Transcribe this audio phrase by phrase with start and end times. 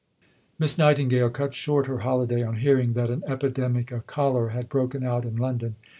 [0.57, 5.03] Miss Nightingale cut short her holiday on hearing that an epidemic of cholera had broken
[5.03, 5.75] out in London.